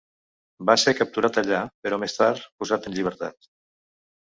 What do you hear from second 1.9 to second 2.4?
més